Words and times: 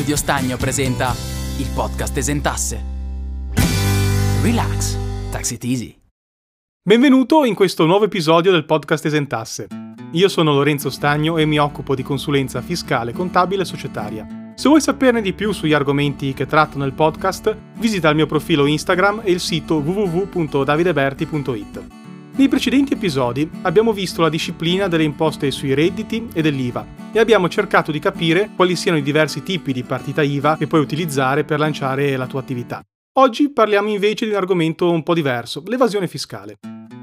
Studio 0.00 0.16
Stagno 0.16 0.56
presenta 0.56 1.14
il 1.58 1.68
podcast 1.74 2.16
Esentasse. 2.16 2.82
Relax, 4.40 4.96
tax 5.30 5.50
it 5.50 5.62
easy. 5.64 5.94
Benvenuto 6.82 7.44
in 7.44 7.54
questo 7.54 7.84
nuovo 7.84 8.06
episodio 8.06 8.50
del 8.50 8.64
podcast 8.64 9.04
Esentasse. 9.04 9.66
Io 10.12 10.28
sono 10.30 10.54
Lorenzo 10.54 10.88
Stagno 10.88 11.36
e 11.36 11.44
mi 11.44 11.58
occupo 11.58 11.94
di 11.94 12.02
consulenza 12.02 12.62
fiscale, 12.62 13.12
contabile 13.12 13.60
e 13.60 13.66
societaria. 13.66 14.52
Se 14.54 14.68
vuoi 14.68 14.80
saperne 14.80 15.20
di 15.20 15.34
più 15.34 15.52
sugli 15.52 15.74
argomenti 15.74 16.32
che 16.32 16.46
tratto 16.46 16.78
nel 16.78 16.94
podcast, 16.94 17.54
visita 17.76 18.08
il 18.08 18.16
mio 18.16 18.26
profilo 18.26 18.64
Instagram 18.64 19.20
e 19.22 19.32
il 19.32 19.40
sito 19.40 19.80
www.davideberti.it. 19.80 21.82
Nei 22.36 22.48
precedenti 22.48 22.94
episodi 22.94 23.46
abbiamo 23.60 23.92
visto 23.92 24.22
la 24.22 24.30
disciplina 24.30 24.88
delle 24.88 25.04
imposte 25.04 25.50
sui 25.50 25.74
redditi 25.74 26.26
e 26.32 26.40
dell'IVA 26.40 26.99
e 27.12 27.18
abbiamo 27.18 27.48
cercato 27.48 27.90
di 27.90 27.98
capire 27.98 28.50
quali 28.54 28.76
siano 28.76 28.98
i 28.98 29.02
diversi 29.02 29.42
tipi 29.42 29.72
di 29.72 29.82
partita 29.82 30.22
IVA 30.22 30.56
che 30.56 30.66
puoi 30.66 30.80
utilizzare 30.80 31.44
per 31.44 31.58
lanciare 31.58 32.16
la 32.16 32.26
tua 32.26 32.40
attività. 32.40 32.82
Oggi 33.18 33.50
parliamo 33.50 33.88
invece 33.88 34.24
di 34.24 34.30
un 34.30 34.36
argomento 34.36 34.90
un 34.90 35.02
po' 35.02 35.14
diverso, 35.14 35.62
l'evasione 35.66 36.06
fiscale. 36.06 36.58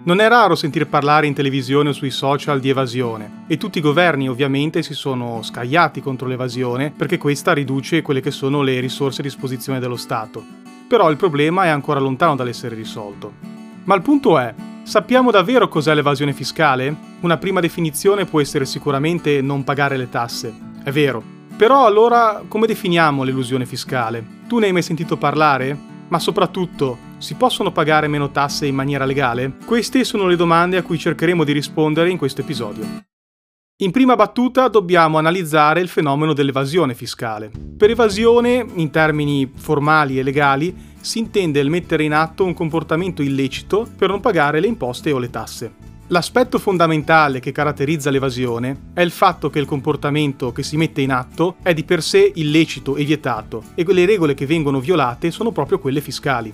Non 0.06 0.22
è 0.22 0.28
raro 0.30 0.56
sentire 0.56 0.86
parlare 0.86 1.28
in 1.28 1.34
televisione 1.34 1.90
o 1.90 1.92
sui 1.92 2.12
social 2.12 2.62
di 2.62 2.70
evasione 2.70 3.44
e 3.48 3.58
tutti 3.58 3.80
i 3.80 3.82
governi 3.82 4.30
ovviamente 4.30 4.82
si 4.82 4.94
sono 4.94 5.44
scagliati 5.44 6.00
contro 6.00 6.28
l'evasione 6.28 6.94
perché 6.96 7.18
questa 7.18 7.52
riduce 7.52 8.02
quelle 8.02 8.22
che 8.22 8.32
sono 8.32 8.62
le 8.62 8.80
risorse 8.80 9.20
a 9.20 9.24
disposizione 9.26 9.80
dello 9.80 9.98
Stato. 9.98 10.42
Però 10.88 11.12
il 11.12 11.18
problema 11.18 11.66
è 11.66 11.68
ancora 11.68 12.00
lontano 12.00 12.38
dall'essere 12.38 12.76
risolto. 12.76 13.34
Ma 13.84 13.96
il 13.96 14.02
punto 14.02 14.40
è, 14.40 14.54
Sappiamo 14.88 15.32
davvero 15.32 15.68
cos'è 15.68 15.94
l'evasione 15.94 16.32
fiscale? 16.32 16.96
Una 17.20 17.36
prima 17.36 17.60
definizione 17.60 18.24
può 18.24 18.40
essere 18.40 18.64
sicuramente 18.64 19.42
non 19.42 19.66
pagare 19.66 19.98
le 19.98 20.10
tasse. 20.10 20.58
È 20.82 20.92
vero. 20.92 21.22
Però 21.58 21.86
allora 21.86 22.42
come 22.48 22.68
definiamo 22.68 23.24
l'elusione 23.24 23.66
fiscale? 23.66 24.26
Tu 24.48 24.60
ne 24.60 24.68
hai 24.68 24.72
mai 24.72 24.82
sentito 24.82 25.18
parlare? 25.18 25.78
Ma 26.08 26.20
soprattutto, 26.20 27.00
si 27.18 27.36
possono 27.36 27.74
pagare 27.74 28.08
meno 28.08 28.32
tasse 28.32 28.66
in 28.66 28.76
maniera 28.76 29.04
legale? 29.04 29.58
Queste 29.66 30.06
sono 30.06 30.26
le 30.26 30.38
domande 30.38 30.78
a 30.78 30.84
cui 30.84 30.98
cercheremo 30.98 31.44
di 31.44 31.52
rispondere 31.52 32.10
in 32.10 32.18
questo 32.18 32.40
episodio. 32.40 32.86
In 33.80 33.92
prima 33.92 34.16
battuta 34.16 34.70
dobbiamo 34.70 35.18
analizzare 35.18 35.82
il 35.82 35.90
fenomeno 35.90 36.32
dell'evasione 36.32 36.96
fiscale. 36.96 37.52
Per 37.78 37.90
evasione, 37.90 38.66
in 38.76 38.90
termini 38.90 39.52
formali 39.54 40.18
e 40.18 40.24
legali, 40.24 40.87
si 41.02 41.20
intende 41.20 41.60
il 41.60 41.70
mettere 41.70 42.04
in 42.04 42.14
atto 42.14 42.44
un 42.44 42.54
comportamento 42.54 43.22
illecito 43.22 43.88
per 43.98 44.10
non 44.10 44.20
pagare 44.20 44.60
le 44.60 44.68
imposte 44.68 45.12
o 45.12 45.18
le 45.18 45.30
tasse. 45.30 45.72
L'aspetto 46.10 46.58
fondamentale 46.58 47.42
che 47.42 47.52
caratterizza 47.52 48.10
l'evasione 48.10 48.92
è 48.94 49.02
il 49.02 49.12
fatto 49.12 49.50
che 49.50 49.60
il 49.60 49.66
comportamento 49.66 50.54
che 50.54 50.64
si 50.64 50.78
mette 50.78 51.02
in 51.02 51.12
atto 51.12 51.58
è 51.62 51.74
di 51.74 51.84
per 51.84 52.02
sé 52.02 52.32
illecito 52.36 52.96
e 52.96 53.04
vietato 53.04 53.64
e 53.76 53.84
le 53.86 54.06
regole 54.06 54.34
che 54.34 54.46
vengono 54.46 54.80
violate 54.80 55.32
sono 55.32 55.52
proprio 55.52 55.80
quelle 55.80 56.00
fiscali. 56.00 56.54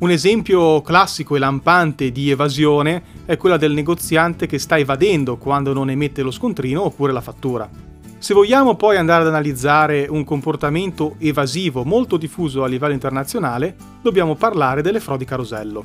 Un 0.00 0.10
esempio 0.10 0.80
classico 0.82 1.36
e 1.36 1.38
lampante 1.38 2.10
di 2.10 2.30
evasione 2.30 3.02
è 3.24 3.36
quella 3.36 3.56
del 3.56 3.72
negoziante 3.72 4.46
che 4.46 4.58
sta 4.58 4.78
evadendo 4.78 5.36
quando 5.36 5.72
non 5.72 5.90
emette 5.90 6.22
lo 6.22 6.30
scontrino 6.30 6.84
oppure 6.84 7.12
la 7.12 7.20
fattura. 7.20 7.87
Se 8.20 8.34
vogliamo 8.34 8.74
poi 8.74 8.96
andare 8.96 9.22
ad 9.22 9.28
analizzare 9.28 10.08
un 10.10 10.24
comportamento 10.24 11.14
evasivo 11.18 11.84
molto 11.84 12.16
diffuso 12.16 12.64
a 12.64 12.66
livello 12.66 12.92
internazionale, 12.92 13.76
dobbiamo 14.02 14.34
parlare 14.34 14.82
delle 14.82 14.98
frodi 14.98 15.24
carosello. 15.24 15.84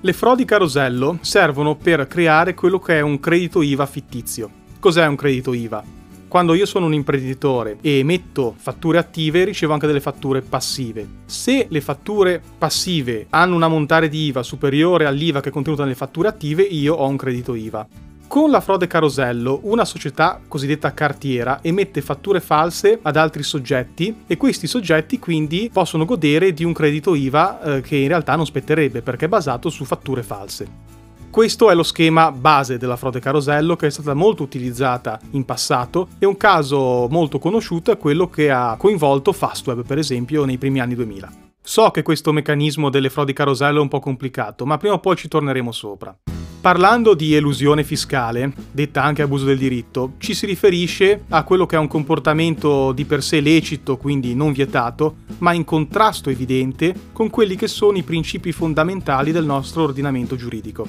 Le 0.00 0.12
frodi 0.14 0.46
carosello 0.46 1.18
servono 1.20 1.76
per 1.76 2.06
creare 2.06 2.54
quello 2.54 2.78
che 2.78 2.96
è 2.96 3.00
un 3.02 3.20
credito 3.20 3.60
IVA 3.60 3.84
fittizio. 3.84 4.50
Cos'è 4.80 5.06
un 5.06 5.14
credito 5.14 5.52
IVA? 5.52 5.84
Quando 6.26 6.54
io 6.54 6.64
sono 6.64 6.86
un 6.86 6.94
imprenditore 6.94 7.76
e 7.82 7.98
emetto 7.98 8.54
fatture 8.56 8.96
attive, 8.96 9.44
ricevo 9.44 9.74
anche 9.74 9.86
delle 9.86 10.00
fatture 10.00 10.40
passive. 10.40 11.06
Se 11.26 11.66
le 11.68 11.80
fatture 11.82 12.42
passive 12.56 13.26
hanno 13.28 13.56
un 13.56 13.62
ammontare 13.62 14.08
di 14.08 14.24
IVA 14.24 14.42
superiore 14.42 15.04
all'IVA 15.04 15.40
che 15.40 15.50
è 15.50 15.52
contenuta 15.52 15.82
nelle 15.82 15.94
fatture 15.94 16.28
attive, 16.28 16.62
io 16.62 16.94
ho 16.94 17.06
un 17.06 17.18
credito 17.18 17.54
IVA. 17.54 17.86
Con 18.34 18.50
la 18.50 18.60
frode 18.60 18.88
carosello, 18.88 19.60
una 19.62 19.84
società 19.84 20.40
cosiddetta 20.48 20.92
cartiera 20.92 21.60
emette 21.62 22.00
fatture 22.00 22.40
false 22.40 22.98
ad 23.00 23.14
altri 23.16 23.44
soggetti 23.44 24.22
e 24.26 24.36
questi 24.36 24.66
soggetti 24.66 25.20
quindi 25.20 25.70
possono 25.72 26.04
godere 26.04 26.52
di 26.52 26.64
un 26.64 26.72
credito 26.72 27.14
IVA 27.14 27.76
eh, 27.76 27.80
che 27.80 27.94
in 27.94 28.08
realtà 28.08 28.34
non 28.34 28.44
spetterebbe 28.44 29.02
perché 29.02 29.26
è 29.26 29.28
basato 29.28 29.70
su 29.70 29.84
fatture 29.84 30.24
false. 30.24 30.66
Questo 31.30 31.70
è 31.70 31.76
lo 31.76 31.84
schema 31.84 32.32
base 32.32 32.76
della 32.76 32.96
frode 32.96 33.20
carosello 33.20 33.76
che 33.76 33.86
è 33.86 33.90
stata 33.90 34.14
molto 34.14 34.42
utilizzata 34.42 35.20
in 35.30 35.44
passato 35.44 36.08
e 36.18 36.26
un 36.26 36.36
caso 36.36 37.06
molto 37.08 37.38
conosciuto 37.38 37.92
è 37.92 37.96
quello 37.96 38.28
che 38.28 38.50
ha 38.50 38.74
coinvolto 38.76 39.32
Fastweb 39.32 39.86
per 39.86 39.98
esempio 39.98 40.44
nei 40.44 40.58
primi 40.58 40.80
anni 40.80 40.96
2000. 40.96 41.30
So 41.62 41.92
che 41.92 42.02
questo 42.02 42.32
meccanismo 42.32 42.90
delle 42.90 43.10
frodi 43.10 43.32
carosello 43.32 43.78
è 43.78 43.82
un 43.82 43.88
po' 43.88 44.00
complicato, 44.00 44.66
ma 44.66 44.76
prima 44.76 44.94
o 44.94 44.98
poi 44.98 45.14
ci 45.14 45.28
torneremo 45.28 45.70
sopra. 45.70 46.12
Parlando 46.64 47.12
di 47.12 47.34
elusione 47.34 47.84
fiscale, 47.84 48.50
detta 48.72 49.02
anche 49.02 49.20
abuso 49.20 49.44
del 49.44 49.58
diritto, 49.58 50.14
ci 50.16 50.32
si 50.32 50.46
riferisce 50.46 51.24
a 51.28 51.42
quello 51.42 51.66
che 51.66 51.76
è 51.76 51.78
un 51.78 51.88
comportamento 51.88 52.92
di 52.92 53.04
per 53.04 53.22
sé 53.22 53.40
lecito, 53.40 53.98
quindi 53.98 54.34
non 54.34 54.50
vietato, 54.50 55.16
ma 55.40 55.52
in 55.52 55.64
contrasto 55.64 56.30
evidente 56.30 56.94
con 57.12 57.28
quelli 57.28 57.54
che 57.54 57.68
sono 57.68 57.98
i 57.98 58.02
principi 58.02 58.50
fondamentali 58.50 59.30
del 59.30 59.44
nostro 59.44 59.82
ordinamento 59.82 60.36
giuridico. 60.36 60.86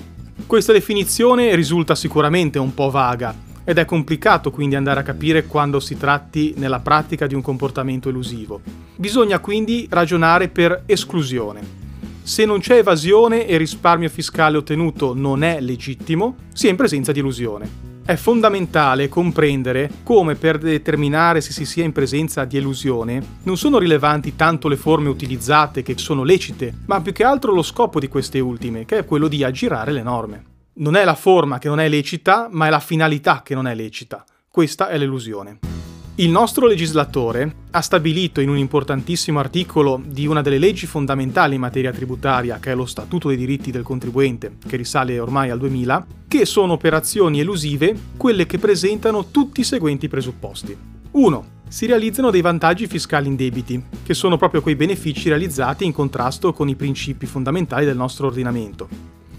Questa 0.47 0.71
definizione 0.71 1.53
risulta 1.55 1.93
sicuramente 1.93 2.57
un 2.57 2.73
po' 2.73 2.89
vaga 2.89 3.35
ed 3.65 3.77
è 3.77 3.83
complicato 3.83 4.51
quindi 4.51 4.75
andare 4.75 5.01
a 5.01 5.03
capire 5.03 5.45
quando 5.45 5.81
si 5.81 5.97
tratti 5.97 6.53
nella 6.55 6.79
pratica 6.79 7.27
di 7.27 7.35
un 7.35 7.41
comportamento 7.41 8.07
elusivo. 8.07 8.61
Bisogna 8.95 9.39
quindi 9.39 9.87
ragionare 9.89 10.47
per 10.47 10.83
esclusione, 10.85 11.83
se 12.25 12.43
non 12.43 12.59
c'è 12.59 12.77
evasione 12.77 13.45
e 13.45 13.55
risparmio 13.55 14.09
fiscale 14.09 14.57
ottenuto 14.57 15.13
non 15.13 15.43
è 15.43 15.61
legittimo, 15.61 16.37
si 16.53 16.65
è 16.65 16.71
in 16.71 16.75
presenza 16.75 17.11
di 17.11 17.19
elusione. 17.19 17.93
È 18.03 18.15
fondamentale 18.15 19.09
comprendere 19.09 19.91
come 20.01 20.33
per 20.33 20.57
determinare 20.57 21.39
se 21.39 21.51
si 21.51 21.65
sia 21.65 21.83
in 21.83 21.91
presenza 21.91 22.43
di 22.43 22.57
elusione 22.57 23.21
non 23.43 23.57
sono 23.57 23.77
rilevanti 23.77 24.35
tanto 24.35 24.67
le 24.67 24.75
forme 24.75 25.09
utilizzate 25.09 25.83
che 25.83 25.99
sono 25.99 26.23
lecite, 26.23 26.73
ma 26.87 26.99
più 26.99 27.11
che 27.11 27.23
altro 27.23 27.53
lo 27.53 27.61
scopo 27.61 27.99
di 27.99 28.07
queste 28.07 28.39
ultime, 28.39 28.85
che 28.85 28.97
è 28.97 29.05
quello 29.05 29.27
di 29.27 29.43
aggirare 29.43 29.91
le 29.91 30.01
norme. 30.01 30.43
Non 30.77 30.95
è 30.95 31.05
la 31.05 31.15
forma 31.15 31.59
che 31.59 31.67
non 31.67 31.79
è 31.79 31.87
lecita, 31.87 32.47
ma 32.49 32.65
è 32.65 32.69
la 32.71 32.79
finalità 32.79 33.43
che 33.43 33.53
non 33.53 33.67
è 33.67 33.75
lecita. 33.75 34.25
Questa 34.49 34.89
è 34.89 34.97
l'elusione. 34.97 35.74
Il 36.17 36.29
nostro 36.29 36.65
legislatore 36.65 37.55
ha 37.71 37.81
stabilito 37.81 38.39
in 38.39 38.47
un 38.47 38.57
importantissimo 38.57 39.37
articolo 39.37 40.01
di 40.01 40.25
una 40.25 40.41
delle 40.41 40.59
leggi 40.59 40.85
fondamentali 40.85 41.55
in 41.55 41.59
materia 41.59 41.91
tributaria, 41.91 42.57
che 42.57 42.71
è 42.71 42.75
lo 42.75 42.85
Statuto 42.85 43.27
dei 43.27 43.35
diritti 43.35 43.69
del 43.69 43.83
contribuente, 43.83 44.53
che 44.65 44.77
risale 44.77 45.19
ormai 45.19 45.49
al 45.49 45.59
2000, 45.59 46.07
che 46.25 46.45
sono 46.45 46.71
operazioni 46.71 47.41
elusive 47.41 47.93
quelle 48.15 48.45
che 48.45 48.59
presentano 48.59 49.25
tutti 49.29 49.59
i 49.59 49.65
seguenti 49.65 50.07
presupposti. 50.07 50.77
1. 51.11 51.45
Si 51.67 51.85
realizzano 51.85 52.31
dei 52.31 52.39
vantaggi 52.39 52.87
fiscali 52.87 53.27
indebiti, 53.27 53.83
che 54.01 54.13
sono 54.13 54.37
proprio 54.37 54.61
quei 54.61 54.77
benefici 54.77 55.27
realizzati 55.27 55.83
in 55.83 55.91
contrasto 55.91 56.53
con 56.53 56.69
i 56.69 56.75
principi 56.75 57.25
fondamentali 57.25 57.83
del 57.83 57.97
nostro 57.97 58.27
ordinamento. 58.27 58.87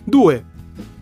2. 0.04 0.44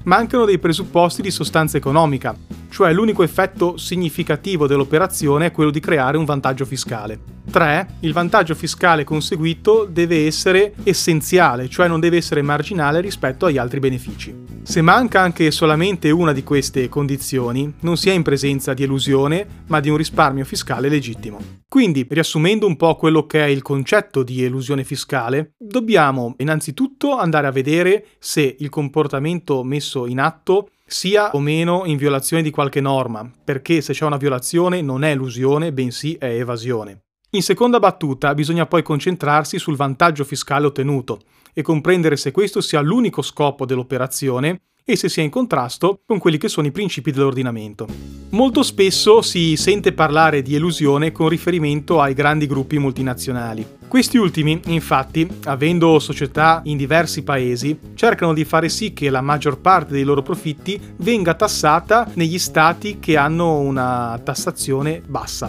Mancano 0.05 0.45
dei 0.45 0.61
presupposti 0.61 1.21
di 1.21 1.33
sostanza 1.33 1.77
economica, 1.77 2.37
cioè 2.75 2.93
l'unico 2.93 3.23
effetto 3.23 3.77
significativo 3.77 4.67
dell'operazione 4.67 5.47
è 5.47 5.53
quello 5.53 5.71
di 5.71 5.79
creare 5.79 6.17
un 6.17 6.25
vantaggio 6.25 6.65
fiscale. 6.65 7.21
3. 7.49 7.99
Il 8.01 8.13
vantaggio 8.13 8.57
fiscale 8.57 9.05
conseguito 9.05 9.87
deve 9.89 10.27
essere 10.27 10.75
essenziale, 10.83 11.69
cioè 11.69 11.87
non 11.87 12.01
deve 12.01 12.17
essere 12.17 12.43
marginale 12.43 13.01
rispetto 13.01 13.47
agli 13.47 13.59
altri 13.59 13.79
benefici. 13.79 14.35
Se 14.65 14.81
manca 14.81 15.21
anche 15.21 15.53
solamente 15.53 16.11
una 16.11 16.33
di 16.33 16.43
queste 16.43 16.89
condizioni, 16.89 17.73
non 17.83 17.97
si 17.97 18.11
è 18.11 18.13
in 18.13 18.25
presenza 18.25 18.75
di 18.75 18.83
elusione, 18.83 19.47
ma 19.69 19.79
di 19.79 19.89
un 19.89 19.97
risparmio 19.97 20.45
fiscale 20.45 20.89
legittimo. 20.89 21.39
Quindi, 21.69 22.05
riassumendo 22.11 22.67
un 22.67 22.75
po' 22.75 22.97
quello 22.97 23.25
che 23.25 23.45
è 23.45 23.47
il 23.47 23.63
concetto 23.63 24.25
di 24.25 24.43
elusione 24.43 24.83
fiscale, 24.83 25.53
dobbiamo 25.57 26.35
innanzitutto 26.39 27.17
andare 27.17 27.47
a 27.47 27.53
vedere 27.53 28.07
se 28.19 28.57
il 28.59 28.69
comportamento 28.69 29.63
messo 29.63 30.07
in 30.07 30.19
atto 30.19 30.71
sia 30.87 31.31
o 31.33 31.41
meno 31.41 31.83
in 31.85 31.97
violazione 31.97 32.43
di 32.43 32.51
qualche 32.51 32.81
norma, 32.81 33.29
perché 33.45 33.81
se 33.81 33.93
c'è 33.93 34.05
una 34.05 34.17
violazione 34.17 34.83
non 34.83 35.05
è 35.05 35.11
elusione, 35.11 35.73
bensì 35.73 36.15
è 36.15 36.27
evasione. 36.27 37.01
In 37.31 37.43
seconda 37.43 37.81
battuta 37.81 38.35
bisogna 38.35 38.67
poi 38.67 38.83
concentrarsi 38.83 39.59
sul 39.59 39.77
vantaggio 39.77 40.25
fiscale 40.25 40.67
ottenuto 40.67 41.23
e 41.53 41.63
comprendere 41.63 42.17
se 42.17 42.31
questo 42.31 42.61
sia 42.61 42.81
l'unico 42.81 43.23
scopo 43.23 43.65
dell'operazione 43.67 44.61
e 44.85 44.97
se 44.97 45.09
sia 45.09 45.23
in 45.23 45.31
contrasto 45.31 46.01
con 46.07 46.19
quelli 46.19 46.37
che 46.37 46.49
sono 46.49 46.67
i 46.67 46.73
principi 46.73 47.11
dell'ordinamento. 47.11 47.89
Molto 48.31 48.63
spesso 48.63 49.23
si 49.23 49.57
sente 49.57 49.93
parlare 49.93 50.43
di 50.43 50.55
elusione 50.55 51.11
con 51.11 51.29
riferimento 51.29 52.01
ai 52.01 52.15
grandi 52.15 52.47
gruppi 52.47 52.79
multinazionali. 52.79 53.67
Questi 53.95 54.17
ultimi, 54.17 54.61
infatti, 54.67 55.25
avendo 55.45 56.01
società 56.01 56.63
in 56.65 56.77
diversi 56.77 57.23
paesi, 57.23 57.79
cercano 57.95 58.35
di 58.35 58.45
fare 58.45 58.69
sì 58.69 58.93
che 58.93 59.09
la 59.09 59.21
maggior 59.21 59.61
parte 59.61 59.93
dei 59.93 60.03
loro 60.03 60.21
profitti 60.21 60.81
venga 60.97 61.35
tassata 61.35 62.11
negli 62.15 62.41
stati 62.41 62.99
che 62.99 63.17
hanno 63.17 63.61
una 63.61 64.21
tassazione 64.25 65.01
bassa. 65.07 65.49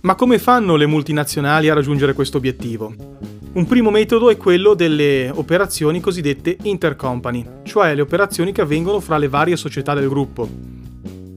Ma 0.00 0.16
come 0.16 0.40
fanno 0.40 0.74
le 0.74 0.86
multinazionali 0.86 1.68
a 1.68 1.74
raggiungere 1.74 2.12
questo 2.12 2.38
obiettivo? 2.38 2.92
Un 3.52 3.66
primo 3.68 3.90
metodo 3.90 4.30
è 4.30 4.36
quello 4.36 4.74
delle 4.74 5.30
operazioni 5.32 6.00
cosiddette 6.00 6.56
intercompany, 6.60 7.46
cioè 7.62 7.94
le 7.94 8.00
operazioni 8.00 8.50
che 8.50 8.62
avvengono 8.62 8.98
fra 8.98 9.16
le 9.16 9.28
varie 9.28 9.54
società 9.54 9.94
del 9.94 10.08
gruppo. 10.08 10.48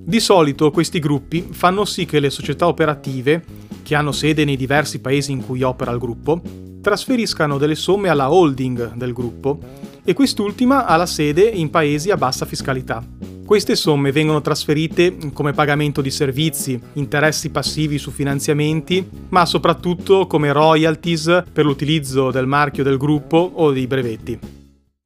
Di 0.05 0.19
solito 0.19 0.69
questi 0.71 0.97
gruppi 0.97 1.47
fanno 1.51 1.85
sì 1.85 2.05
che 2.05 2.19
le 2.19 2.29
società 2.29 2.67
operative, 2.67 3.41
che 3.83 3.95
hanno 3.95 4.11
sede 4.11 4.45
nei 4.45 4.57
diversi 4.57 4.99
paesi 4.99 5.31
in 5.31 5.45
cui 5.45 5.61
opera 5.61 5.91
il 5.91 5.99
gruppo, 5.99 6.41
trasferiscano 6.81 7.57
delle 7.57 7.75
somme 7.75 8.09
alla 8.09 8.31
holding 8.31 8.93
del 8.95 9.13
gruppo 9.13 9.59
e 10.03 10.13
quest'ultima 10.13 10.85
ha 10.85 10.95
la 10.95 11.05
sede 11.05 11.43
in 11.43 11.69
paesi 11.69 12.09
a 12.09 12.17
bassa 12.17 12.45
fiscalità. 12.45 13.05
Queste 13.45 13.75
somme 13.75 14.11
vengono 14.11 14.41
trasferite 14.41 15.17
come 15.33 15.53
pagamento 15.53 16.01
di 16.01 16.09
servizi, 16.09 16.79
interessi 16.93 17.49
passivi 17.49 17.97
su 17.97 18.09
finanziamenti, 18.09 19.07
ma 19.29 19.45
soprattutto 19.45 20.27
come 20.27 20.51
royalties 20.51 21.43
per 21.51 21.65
l'utilizzo 21.65 22.31
del 22.31 22.47
marchio 22.47 22.83
del 22.83 22.97
gruppo 22.97 23.51
o 23.53 23.71
dei 23.71 23.85
brevetti. 23.85 24.39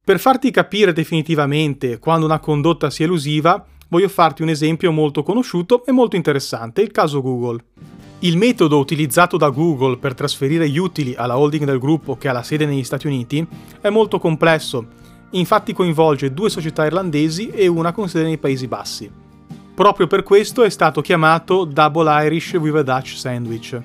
Per 0.04 0.18
farti 0.18 0.50
capire 0.50 0.92
definitivamente 0.92 1.98
quando 1.98 2.26
una 2.26 2.38
condotta 2.38 2.90
sia 2.90 3.04
elusiva, 3.04 3.62
voglio 3.88 4.08
farti 4.08 4.42
un 4.42 4.48
esempio 4.48 4.92
molto 4.92 5.22
conosciuto 5.22 5.84
e 5.84 5.92
molto 5.92 6.16
interessante, 6.16 6.80
il 6.80 6.92
caso 6.92 7.20
Google. 7.20 7.62
Il 8.20 8.36
metodo 8.36 8.78
utilizzato 8.78 9.36
da 9.36 9.48
Google 9.50 9.96
per 9.96 10.14
trasferire 10.14 10.68
gli 10.68 10.78
utili 10.78 11.14
alla 11.14 11.38
holding 11.38 11.64
del 11.64 11.78
gruppo 11.78 12.16
che 12.16 12.28
ha 12.28 12.32
la 12.32 12.42
sede 12.42 12.66
negli 12.66 12.82
Stati 12.82 13.06
Uniti 13.06 13.46
è 13.80 13.90
molto 13.90 14.18
complesso 14.18 14.86
infatti 15.30 15.72
coinvolge 15.72 16.32
due 16.32 16.50
società 16.50 16.84
irlandesi 16.86 17.50
e 17.50 17.66
una 17.66 17.92
con 17.92 18.08
sede 18.08 18.24
nei 18.24 18.38
Paesi 18.38 18.66
Bassi. 18.66 19.10
Proprio 19.74 20.06
per 20.06 20.22
questo 20.22 20.64
è 20.64 20.70
stato 20.70 21.00
chiamato 21.00 21.64
Double 21.64 22.24
Irish 22.24 22.54
with 22.54 22.76
a 22.76 22.82
Dutch 22.82 23.16
Sandwich. 23.16 23.80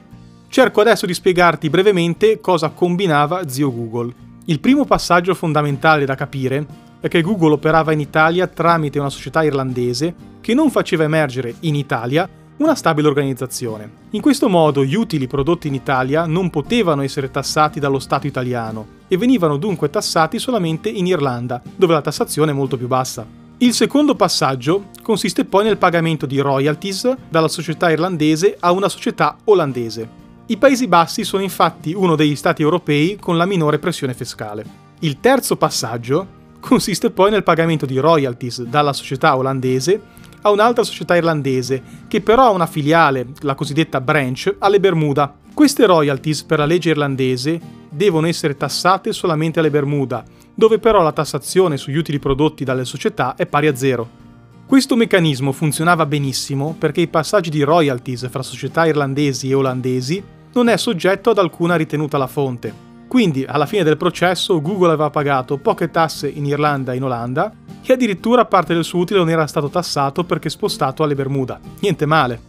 Cerco 0.48 0.82
adesso 0.82 1.06
di 1.06 1.14
spiegarti 1.14 1.70
brevemente 1.70 2.40
cosa 2.40 2.70
combinava 2.70 3.48
zio 3.48 3.72
Google. 3.72 4.14
Il 4.46 4.60
primo 4.60 4.86
passaggio 4.86 5.36
fondamentale 5.36 6.06
da 6.06 6.16
capire 6.16 6.66
è 7.00 7.08
che 7.08 7.22
Google 7.22 7.54
operava 7.54 7.92
in 7.92 8.00
Italia 8.00 8.48
tramite 8.48 8.98
una 8.98 9.10
società 9.10 9.44
irlandese 9.44 10.16
che 10.42 10.54
non 10.56 10.72
faceva 10.72 11.04
emergere 11.04 11.54
in 11.62 11.76
Italia 11.76 12.28
una 12.58 12.76
stabile 12.76 13.08
organizzazione. 13.08 13.90
In 14.12 14.22
questo 14.22 14.48
modo 14.48 14.84
gli 14.84 14.96
utili 14.96 15.28
prodotti 15.28 15.68
in 15.68 15.74
Italia 15.74 16.26
non 16.26 16.50
potevano 16.50 17.02
essere 17.02 17.32
tassati 17.32 17.80
dallo 17.80 18.00
Stato 18.00 18.28
italiano 18.28 19.02
e 19.08 19.18
venivano 19.18 19.58
dunque 19.58 19.90
tassati 19.90 20.40
solamente 20.40 20.90
in 20.90 21.08
Irlanda, 21.08 21.62
dove 21.76 21.94
la 21.94 22.02
tassazione 22.02 22.52
è 22.52 22.54
molto 22.54 22.78
più 22.78 22.88
bassa. 22.88 23.26
Il 23.58 23.74
secondo 23.74 24.16
passaggio 24.16 24.90
consiste 25.02 25.46
poi 25.46 25.64
nel 25.64 25.78
pagamento 25.78 26.26
di 26.26 26.40
royalties 26.40 27.16
dalla 27.30 27.48
società 27.48 27.92
irlandese 27.92 28.58
a 28.60 28.72
una 28.72 28.90
società 28.90 29.38
olandese. 29.46 30.22
I 30.48 30.58
Paesi 30.58 30.88
Bassi 30.88 31.24
sono 31.24 31.44
infatti 31.44 31.94
uno 31.94 32.16
degli 32.16 32.36
stati 32.36 32.62
europei 32.62 33.18
con 33.20 33.38
la 33.38 33.46
minore 33.46 33.80
pressione 33.80 34.14
fiscale. 34.14 34.66
Il 35.00 35.20
terzo 35.20 35.56
passaggio 35.56 36.42
consiste 36.60 37.12
poi 37.12 37.32
nel 37.32 37.44
pagamento 37.44 37.86
di 37.86 37.98
royalties 37.98 38.64
dalla 38.64 38.94
società 38.94 39.36
olandese 39.38 40.02
a 40.44 40.52
un'altra 40.52 40.84
società 40.84 41.16
irlandese, 41.16 41.82
che 42.08 42.22
però 42.22 42.44
ha 42.46 42.52
una 42.52 42.68
filiale, 42.68 43.28
la 43.42 43.56
cosiddetta 43.56 44.00
branch, 44.00 44.56
alle 44.60 44.80
Bermuda. 44.80 45.34
Queste 45.54 45.86
royalties 45.86 46.44
per 46.44 46.60
la 46.60 46.66
legge 46.66 46.92
irlandese 46.92 47.60
devono 47.90 48.28
essere 48.28 48.56
tassate 48.56 49.12
solamente 49.12 49.60
alle 49.60 49.70
Bermuda, 49.70 50.24
dove 50.54 50.80
però 50.80 51.02
la 51.02 51.12
tassazione 51.12 51.78
sugli 51.78 51.98
utili 51.98 52.20
prodotti 52.20 52.64
dalle 52.64 52.86
società 52.86 53.36
è 53.36 53.46
pari 53.46 53.68
a 53.68 53.76
zero. 53.76 54.22
Questo 54.66 54.96
meccanismo 54.96 55.52
funzionava 55.52 56.06
benissimo 56.06 56.76
perché 56.78 57.02
i 57.02 57.08
passaggi 57.08 57.50
di 57.50 57.62
royalties 57.64 58.30
fra 58.30 58.42
società 58.42 58.86
irlandesi 58.86 59.50
e 59.50 59.54
olandesi 59.54 60.24
non 60.54 60.70
è 60.70 60.78
soggetto 60.78 61.32
ad 61.32 61.38
alcuna 61.38 61.76
ritenuta 61.76 62.16
alla 62.16 62.28
fonte. 62.28 62.93
Quindi, 63.14 63.46
alla 63.48 63.68
fine 63.68 63.84
del 63.84 63.96
processo, 63.96 64.60
Google 64.60 64.88
aveva 64.88 65.12
pagato 65.12 65.60
poche 65.60 65.92
tasse 65.92 66.28
in 66.28 66.48
Irlanda 66.48 66.94
e 66.94 66.96
in 66.96 67.04
Olanda 67.04 67.54
e 67.84 67.94
addirittura 67.94 68.46
parte 68.46 68.74
del 68.74 68.84
suo 68.84 69.02
utile 69.02 69.20
non 69.20 69.30
era 69.30 69.46
stato 69.46 69.70
tassato 69.70 70.24
perché 70.24 70.50
spostato 70.50 71.04
alle 71.04 71.14
Bermuda. 71.14 71.60
Niente 71.82 72.08
male. 72.08 72.42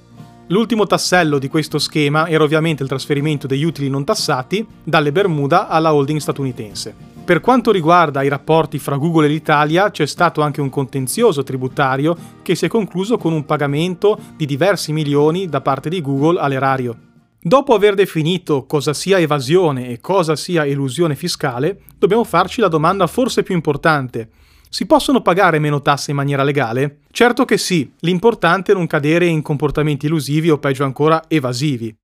L'ultimo 0.47 0.87
tassello 0.87 1.39
di 1.39 1.49
questo 1.49 1.79
schema 1.79 2.29
era 2.29 2.45
ovviamente 2.45 2.83
il 2.83 2.89
trasferimento 2.89 3.47
degli 3.47 3.63
utili 3.63 3.91
non 3.91 4.07
tassati 4.07 4.67
dalle 4.83 5.13
Bermuda 5.13 5.69
alla 5.69 5.93
holding 5.93 6.19
statunitense. 6.19 6.95
Per 7.23 7.41
quanto 7.41 7.71
riguarda 7.71 8.23
i 8.23 8.29
rapporti 8.29 8.79
fra 8.79 8.97
Google 8.97 9.27
e 9.27 9.29
l'Italia, 9.29 9.91
c'è 9.91 10.07
stato 10.07 10.41
anche 10.41 10.63
un 10.63 10.71
contenzioso 10.71 11.43
tributario 11.43 12.17
che 12.41 12.55
si 12.55 12.65
è 12.65 12.69
concluso 12.69 13.19
con 13.19 13.35
un 13.35 13.45
pagamento 13.45 14.19
di 14.35 14.47
diversi 14.47 14.95
milioni 14.95 15.47
da 15.47 15.61
parte 15.61 15.91
di 15.91 16.01
Google 16.01 16.41
all'erario. 16.41 17.13
Dopo 17.47 17.75
aver 17.75 17.93
definito 17.93 18.65
cosa 18.65 18.95
sia 18.95 19.19
evasione 19.19 19.91
e 19.91 20.01
cosa 20.01 20.35
sia 20.35 20.65
elusione 20.65 21.15
fiscale, 21.15 21.83
dobbiamo 21.99 22.25
farci 22.25 22.63
la 22.63 22.69
domanda 22.69 23.07
forse 23.07 23.43
più 23.43 23.55
importante. 23.55 24.31
Si 24.71 24.87
possono 24.87 25.21
pagare 25.21 25.59
meno 25.59 25.83
tasse 25.83 26.13
in 26.13 26.17
maniera 26.17 26.43
legale? 26.43 27.01
Certo 27.11 27.45
che 27.45 27.59
sì, 27.59 27.93
l'importante 27.99 28.73
è 28.73 28.75
non 28.75 28.87
cadere 28.87 29.27
in 29.27 29.43
comportamenti 29.43 30.07
elusivi 30.07 30.49
o 30.49 30.57
peggio 30.57 30.85
ancora 30.85 31.25
evasivi. 31.29 31.95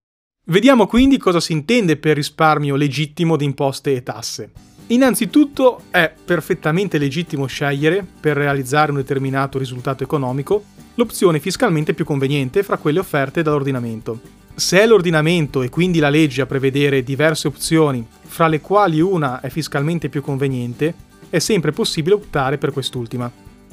Vediamo 0.48 0.86
quindi 0.86 1.16
cosa 1.16 1.40
si 1.40 1.52
intende 1.52 1.96
per 1.96 2.16
risparmio 2.16 2.76
legittimo 2.76 3.36
di 3.36 3.46
imposte 3.46 3.94
e 3.94 4.02
tasse. 4.02 4.52
Innanzitutto 4.88 5.84
è 5.88 6.12
perfettamente 6.22 6.98
legittimo 6.98 7.46
scegliere, 7.46 8.06
per 8.20 8.36
realizzare 8.36 8.90
un 8.90 8.98
determinato 8.98 9.56
risultato 9.56 10.04
economico, 10.04 10.64
l'opzione 10.96 11.40
fiscalmente 11.40 11.94
più 11.94 12.04
conveniente 12.04 12.62
fra 12.62 12.76
quelle 12.76 12.98
offerte 12.98 13.40
dall'ordinamento. 13.40 14.39
Se 14.60 14.78
è 14.78 14.86
l'ordinamento 14.86 15.62
e 15.62 15.70
quindi 15.70 16.00
la 16.00 16.10
legge 16.10 16.42
a 16.42 16.46
prevedere 16.46 17.02
diverse 17.02 17.48
opzioni, 17.48 18.06
fra 18.26 18.46
le 18.46 18.60
quali 18.60 19.00
una 19.00 19.40
è 19.40 19.48
fiscalmente 19.48 20.10
più 20.10 20.20
conveniente, 20.20 20.92
è 21.30 21.38
sempre 21.38 21.72
possibile 21.72 22.16
optare 22.16 22.58
per 22.58 22.70
quest'ultima. 22.70 23.32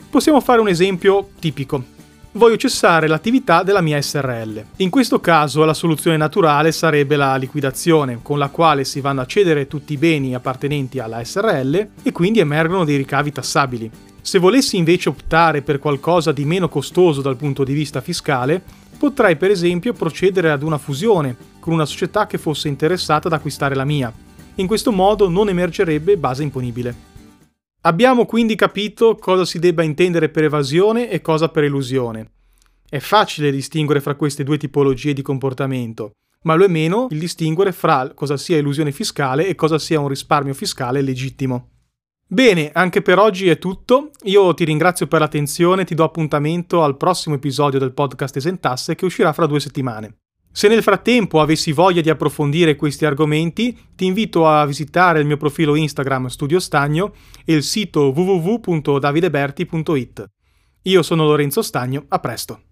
Possiamo 0.10 0.40
fare 0.40 0.62
un 0.62 0.70
esempio 0.70 1.32
tipico. 1.40 1.84
Voglio 2.32 2.56
cessare 2.56 3.10
l'attività 3.10 3.64
della 3.64 3.82
mia 3.82 4.02
SRL. 4.02 4.64
In 4.78 4.90
questo 4.90 5.20
caso 5.20 5.66
la 5.66 5.74
soluzione 5.74 6.16
naturale 6.16 6.72
sarebbe 6.72 7.18
la 7.18 7.36
liquidazione, 7.36 8.20
con 8.22 8.38
la 8.38 8.48
quale 8.48 8.86
si 8.86 9.02
vanno 9.02 9.20
a 9.20 9.26
cedere 9.26 9.68
tutti 9.68 9.92
i 9.92 9.98
beni 9.98 10.36
appartenenti 10.36 11.00
alla 11.00 11.22
SRL 11.22 11.88
e 12.02 12.12
quindi 12.14 12.40
emergono 12.40 12.86
dei 12.86 12.96
ricavi 12.96 13.34
tassabili. 13.34 13.92
Se 14.22 14.40
volessi 14.40 14.76
invece 14.76 15.08
optare 15.10 15.62
per 15.62 15.80
qualcosa 15.80 16.32
di 16.32 16.44
meno 16.44 16.68
costoso 16.68 17.22
dal 17.22 17.38
punto 17.38 17.64
di 17.64 17.74
vista 17.74 18.02
fiscale, 18.02 18.62
potrei 18.98 19.36
per 19.36 19.52
esempio 19.52 19.94
procedere 19.94 20.52
ad 20.52 20.64
una 20.64 20.78
fusione 20.78 21.36
con 21.60 21.74
una 21.74 21.86
società 21.86 22.28
che 22.28 22.38
fosse 22.38 22.68
interessata 22.68 23.28
ad 23.28 23.34
acquistare 23.34 23.76
la 23.76 23.86
mia. 23.86 24.12
In 24.56 24.68
questo 24.68 24.92
modo 24.92 25.30
non 25.30 25.50
emergerebbe 25.50 26.18
base 26.18 26.44
imponibile. 26.44 26.96
Abbiamo 27.82 28.26
quindi 28.26 28.56
capito 28.56 29.16
cosa 29.16 29.46
si 29.46 29.60
debba 29.60 29.84
intendere 29.84 30.30
per 30.30 30.44
evasione 30.44 31.10
e 31.10 31.22
cosa 31.22 31.50
per 31.50 31.64
elusione. 31.64 32.32
È 32.90 33.00
facile 33.00 33.52
distinguere 33.52 34.02
fra 34.02 34.16
queste 34.16 34.44
due 34.44 34.58
tipologie 34.58 35.14
di 35.14 35.22
comportamento, 35.22 36.12
ma 36.44 36.56
lo 36.56 36.66
è 36.66 36.68
meno 36.68 37.08
il 37.12 37.20
distinguere 37.20 37.72
fra 37.72 38.12
cosa 38.14 38.38
sia 38.38 38.58
elusione 38.58 38.92
fiscale 38.92 39.48
e 39.48 39.56
cosa 39.56 39.78
sia 39.78 40.00
un 40.00 40.08
risparmio 40.08 40.54
fiscale 40.54 41.02
legittimo. 41.02 41.77
Bene, 42.30 42.72
anche 42.74 43.02
per 43.02 43.20
oggi 43.20 43.48
è 43.48 43.58
tutto. 43.58 44.12
Io 44.24 44.54
ti 44.54 44.66
ringrazio 44.66 45.08
per 45.08 45.22
l'attenzione 45.22 45.84
e 45.84 45.86
ti 45.86 45.96
do 45.96 46.04
appuntamento 46.04 46.84
al 46.84 46.98
prossimo 46.98 47.36
episodio 47.36 47.80
del 47.80 47.94
podcast 47.94 48.36
Esentasse 48.36 48.96
che 48.96 49.06
uscirà 49.06 49.32
fra 49.32 49.46
due 49.46 49.62
settimane. 49.62 50.18
Se 50.52 50.68
nel 50.68 50.84
frattempo 50.84 51.40
avessi 51.40 51.72
voglia 51.72 52.02
di 52.02 52.10
approfondire 52.10 52.76
questi 52.76 53.06
argomenti, 53.06 53.78
ti 53.96 54.06
invito 54.06 54.46
a 54.46 54.66
visitare 54.66 55.22
il 55.22 55.26
mio 55.26 55.38
profilo 55.38 55.76
Instagram 55.76 56.28
Studio 56.28 56.60
Stagno 56.60 57.14
e 57.46 57.54
il 57.54 57.64
sito 57.64 58.12
www.davideberti.it. 58.14 60.26
Io 60.82 61.02
sono 61.04 61.26
Lorenzo 61.26 61.62
Stagno, 61.62 62.04
a 62.10 62.20
presto. 62.20 62.64